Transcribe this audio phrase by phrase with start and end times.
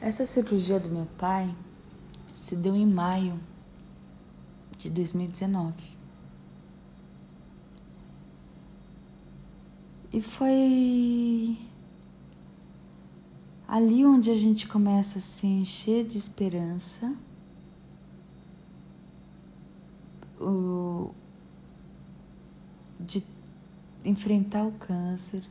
[0.00, 1.52] Essa cirurgia do meu pai
[2.32, 3.38] se deu em maio
[4.78, 5.74] de 2019.
[10.12, 11.58] E foi
[13.66, 17.14] ali onde a gente começa a se encher de esperança.
[20.40, 21.10] O,
[23.00, 23.24] de
[24.04, 25.42] enfrentar o câncer,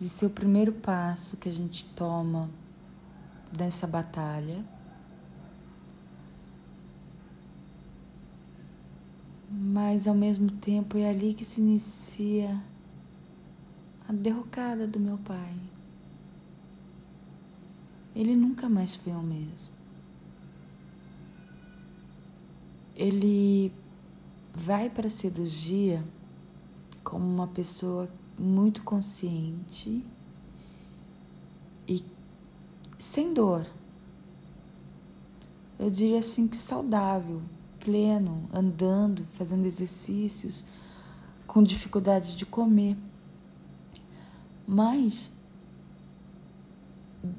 [0.00, 2.50] de ser o primeiro passo que a gente toma
[3.52, 4.64] dessa batalha.
[9.50, 12.62] Mas ao mesmo tempo é ali que se inicia
[14.06, 15.54] a derrocada do meu pai.
[18.14, 19.72] Ele nunca mais foi o mesmo.
[22.94, 23.72] Ele
[24.52, 26.02] vai para a cirurgia
[27.04, 30.04] como uma pessoa muito consciente
[31.86, 32.04] e
[32.98, 33.66] sem dor.
[35.78, 37.40] Eu diria assim que saudável,
[37.78, 40.64] pleno, andando, fazendo exercícios,
[41.46, 42.96] com dificuldade de comer.
[44.66, 45.30] Mas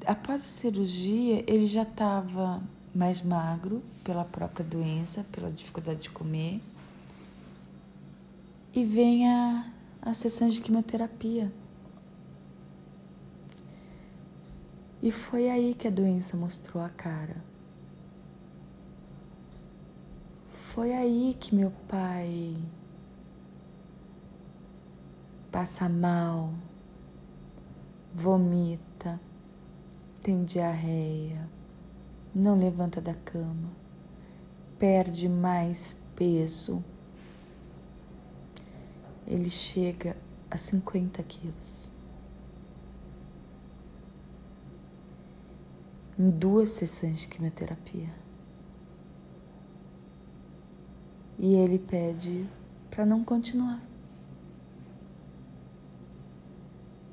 [0.06, 2.62] após a cirurgia, ele já estava
[2.94, 6.60] mais magro pela própria doença, pela dificuldade de comer
[8.74, 9.64] e vem a,
[10.14, 11.52] sessões de quimioterapia.
[15.02, 17.42] E foi aí que a doença mostrou a cara.
[20.52, 22.56] Foi aí que meu pai
[25.50, 26.54] passa mal,
[28.14, 29.20] vomita,
[30.22, 31.48] tem diarreia,
[32.34, 33.70] não levanta da cama,
[34.78, 36.84] perde mais peso
[39.30, 40.16] ele chega
[40.50, 41.89] a 50 quilos.
[46.20, 48.12] Em duas sessões de quimioterapia.
[51.38, 52.46] E ele pede
[52.90, 53.82] para não continuar.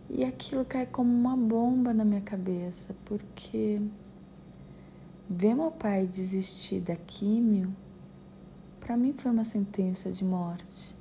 [0.09, 3.81] E aquilo cai como uma bomba na minha cabeça, porque
[5.29, 7.73] ver meu pai desistir da químio,
[8.81, 10.97] para mim foi uma sentença de morte.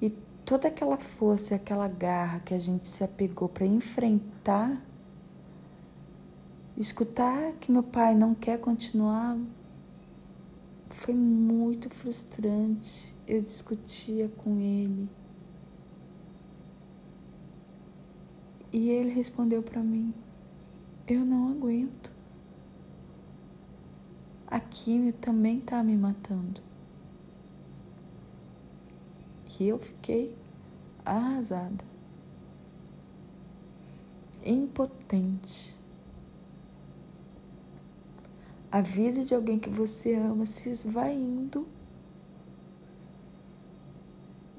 [0.00, 0.10] E
[0.44, 4.80] toda aquela força aquela garra que a gente se apegou para enfrentar,
[6.76, 9.38] escutar que meu pai não quer continuar,
[10.90, 13.14] foi muito frustrante.
[13.26, 15.08] Eu discutia com ele.
[18.72, 20.14] E ele respondeu para mim:
[21.06, 22.12] Eu não aguento.
[24.46, 26.62] A químio também tá me matando
[29.56, 30.36] que eu fiquei
[31.04, 31.84] arrasada,
[34.44, 35.75] impotente.
[38.76, 41.66] A vida de alguém que você ama se esvaindo,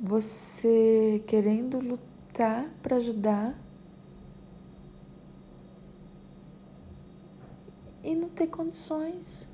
[0.02, 3.56] você querendo lutar para ajudar
[8.04, 9.52] e não ter condições.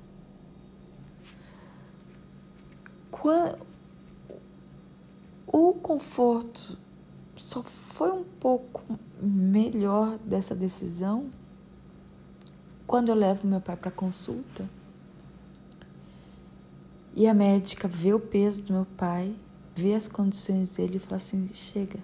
[5.45, 6.80] O conforto
[7.35, 8.81] só foi um pouco
[9.22, 11.30] melhor dessa decisão
[12.94, 14.70] quando eu levo meu pai para consulta
[17.16, 19.36] e a médica vê o peso do meu pai,
[19.76, 22.00] vê as condições dele e fala assim: chega,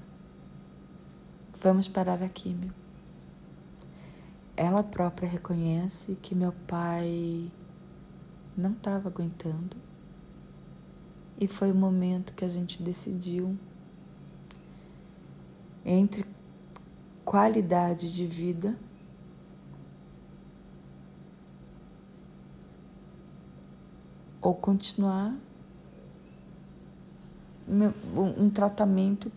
[1.62, 2.74] vamos parar a químio.
[4.58, 7.52] Ela própria reconhece que meu pai
[8.58, 9.78] não estava aguentando
[11.40, 13.56] e foi o momento que a gente decidiu
[15.86, 16.26] entre
[17.24, 18.76] qualidade de vida
[24.42, 25.36] ou continuar
[28.16, 29.32] um tratamento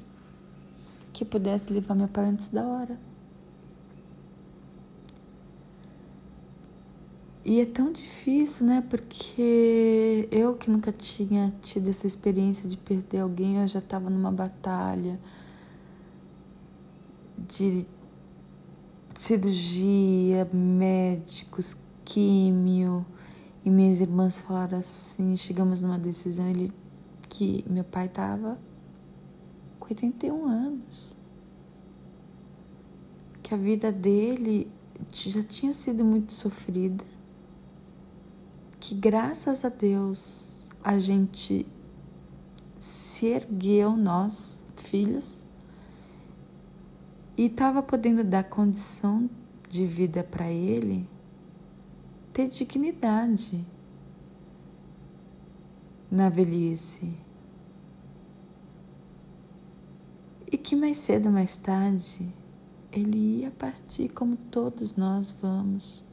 [1.12, 2.98] que pudesse levar meu pai antes da hora.
[7.44, 8.84] E é tão difícil, né?
[8.88, 14.30] Porque eu que nunca tinha tido essa experiência de perder alguém, eu já estava numa
[14.30, 15.18] batalha
[17.36, 17.84] de
[19.14, 23.04] cirurgia, médicos, químio.
[23.64, 26.72] E minhas irmãs falaram assim, chegamos numa decisão ele
[27.28, 28.58] que meu pai estava
[29.78, 31.16] com 81 anos.
[33.42, 34.70] Que a vida dele
[35.12, 37.04] já tinha sido muito sofrida
[38.82, 41.64] que graças a Deus a gente
[42.80, 45.46] se ergueu, nós, filhas,
[47.38, 49.30] e estava podendo dar condição
[49.70, 51.08] de vida para ele
[52.32, 53.64] ter dignidade
[56.10, 57.12] na velhice.
[60.50, 62.32] E que mais cedo ou mais tarde
[62.90, 66.04] ele ia partir como todos nós vamos.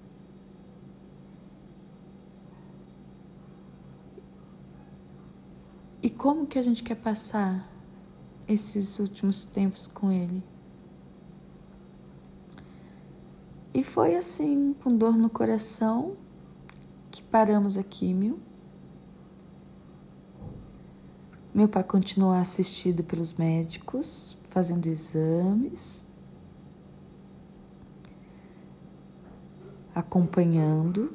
[6.01, 7.69] E como que a gente quer passar
[8.48, 10.42] esses últimos tempos com ele?
[13.74, 16.18] E foi assim, com dor no coração,
[17.12, 18.39] que paramos a químio.
[21.54, 26.07] Meu pai continuou assistido pelos médicos, fazendo exames,
[29.94, 31.13] acompanhando.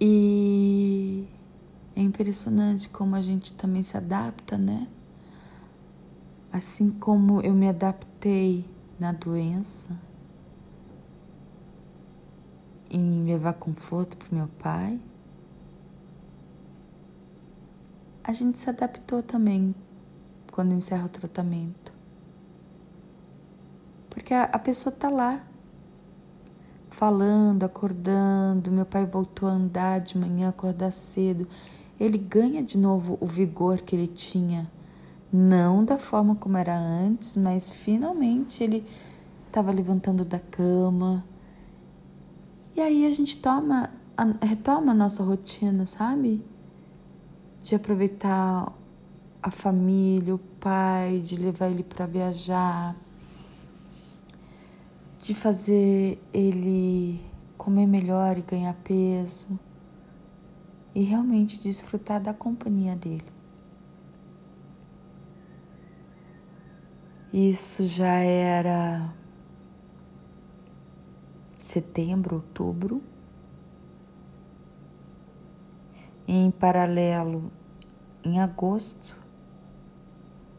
[0.00, 1.28] E
[1.94, 4.88] é impressionante como a gente também se adapta, né?
[6.52, 8.68] Assim como eu me adaptei
[9.00, 9.98] na doença,
[12.90, 15.00] em levar conforto para meu pai,
[18.22, 19.74] a gente se adaptou também
[20.52, 21.94] quando encerra o tratamento.
[24.10, 25.42] Porque a, a pessoa tá lá,
[26.90, 28.70] falando, acordando.
[28.70, 31.48] Meu pai voltou a andar de manhã, acordar cedo.
[31.98, 34.70] Ele ganha de novo o vigor que ele tinha
[35.32, 38.86] não da forma como era antes, mas finalmente ele
[39.46, 41.24] estava levantando da cama.
[42.76, 43.90] E aí a gente toma,
[44.42, 46.44] retoma a nossa rotina, sabe?
[47.62, 48.70] De aproveitar
[49.42, 52.94] a família, o pai, de levar ele para viajar,
[55.20, 57.20] de fazer ele
[57.56, 59.48] comer melhor e ganhar peso
[60.94, 63.41] e realmente desfrutar da companhia dele.
[67.32, 69.10] Isso já era
[71.56, 73.02] setembro, outubro.
[76.28, 77.50] Em paralelo,
[78.22, 79.16] em agosto,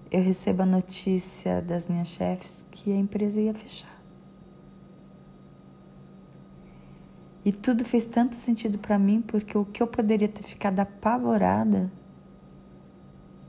[0.10, 4.02] eu recebo a notícia das minhas chefes que a empresa ia fechar.
[7.46, 11.92] E tudo fez tanto sentido para mim porque o que eu poderia ter ficado apavorada,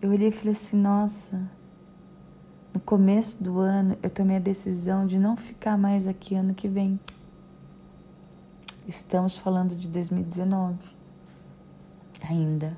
[0.03, 1.51] eu olhei e falei assim: nossa,
[2.75, 6.67] no começo do ano, eu tomei a decisão de não ficar mais aqui ano que
[6.67, 6.99] vem.
[8.87, 10.77] Estamos falando de 2019
[12.29, 12.77] ainda.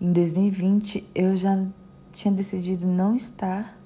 [0.00, 1.66] Em 2020, eu já
[2.12, 3.78] tinha decidido não estar.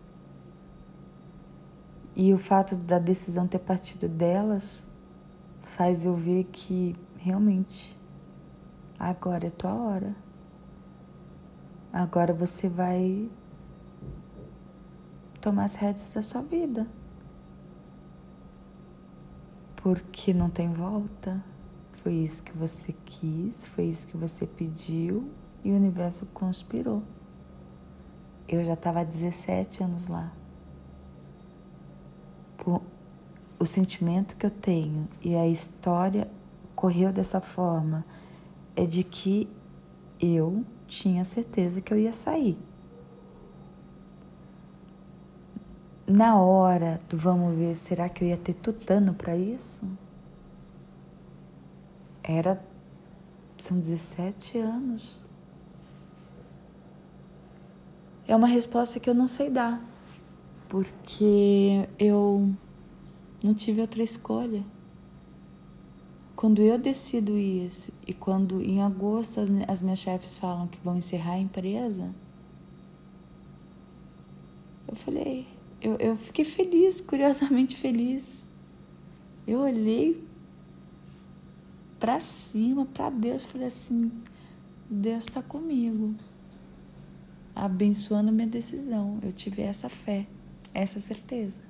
[2.15, 4.87] E o fato da decisão ter partido delas
[5.63, 7.99] faz eu ver que realmente
[8.97, 10.15] agora é tua hora.
[11.93, 13.29] Agora você vai
[15.45, 16.87] tomar as rédeas da sua vida.
[19.77, 21.45] Porque não tem volta.
[22.03, 25.31] Foi isso que você quis, foi isso que você pediu
[25.63, 27.03] e o universo conspirou.
[28.49, 30.33] Eu já estava há 17 anos lá.
[32.57, 32.81] Por
[33.59, 36.27] o sentimento que eu tenho e a história
[36.75, 38.05] correu dessa forma
[38.75, 39.49] é de que
[40.19, 42.59] eu tinha certeza que eu ia sair.
[46.07, 49.87] Na hora do vamos ver, será que eu ia ter tutano para isso?
[52.23, 52.63] Era.
[53.57, 55.25] São 17 anos.
[58.27, 59.83] É uma resposta que eu não sei dar,
[60.69, 62.53] porque eu
[63.43, 64.65] não tive outra escolha.
[66.35, 71.35] Quando eu decido isso e quando em agosto as minhas chefes falam que vão encerrar
[71.35, 72.15] a empresa,
[74.89, 75.47] eu falei,
[75.85, 78.49] eu, eu fiquei feliz, curiosamente feliz.
[79.47, 80.27] Eu olhei
[82.01, 84.11] para cima, para Deus, falei assim:
[84.89, 86.15] Deus está comigo,
[87.55, 89.19] abençoando minha decisão.
[89.23, 90.27] Eu tive essa fé,
[90.73, 91.61] essa certeza.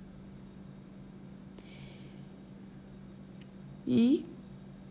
[3.85, 4.25] E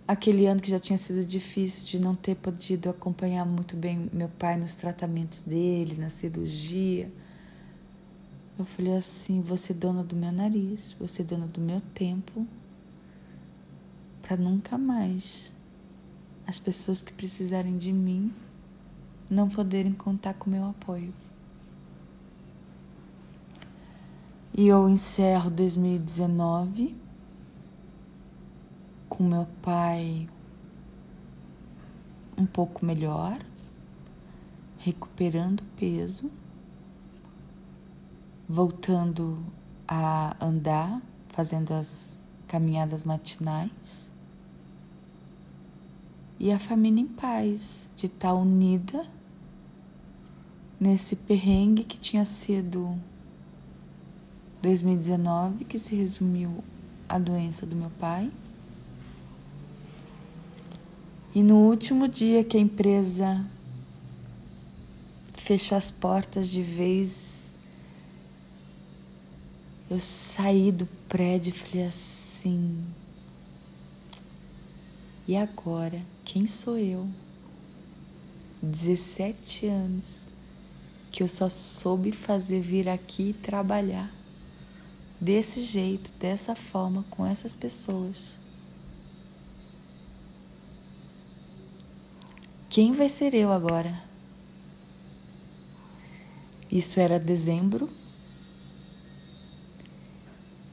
[0.06, 4.28] aquele ano que já tinha sido difícil de não ter podido acompanhar muito bem meu
[4.28, 7.10] pai nos tratamentos dele, na cirurgia
[8.58, 12.46] eu falei assim: você é dona do meu nariz, você é dona do meu tempo,
[14.22, 15.52] para nunca mais
[16.46, 18.34] as pessoas que precisarem de mim
[19.30, 21.14] não poderem contar com meu apoio.
[24.56, 26.96] E eu encerro 2019
[29.10, 30.30] com meu pai
[32.38, 33.40] um pouco melhor,
[34.78, 36.30] recuperando peso
[38.48, 39.44] voltando
[39.88, 44.14] a andar, fazendo as caminhadas matinais.
[46.40, 49.06] E a família em paz, de estar unida
[50.80, 53.00] nesse perrengue que tinha sido
[54.62, 56.64] 2019, que se resumiu
[57.08, 58.32] à doença do meu pai.
[61.36, 63.46] E no último dia que a empresa
[65.34, 67.50] fechou as portas de vez,
[69.94, 72.84] eu saí do prédio e falei assim:
[75.28, 76.02] e agora?
[76.26, 77.08] Quem sou eu?
[78.62, 80.28] 17 anos
[81.12, 84.12] que eu só soube fazer vir aqui e trabalhar
[85.22, 88.38] desse jeito, dessa forma, com essas pessoas.
[92.68, 94.02] Quem vai ser eu agora?
[96.72, 97.88] Isso era dezembro.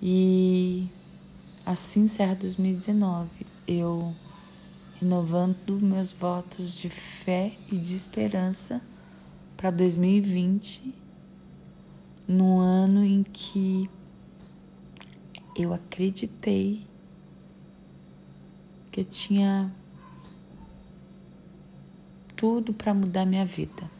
[0.02, 0.88] E
[1.64, 3.28] assim encerra 2019.
[3.66, 4.14] Eu
[5.00, 8.80] renovando meus votos de fé e de esperança
[9.56, 10.94] para 2020,
[12.26, 13.90] num ano em que
[15.54, 16.86] eu acreditei
[18.90, 19.70] que eu tinha
[22.34, 23.99] tudo para mudar minha vida.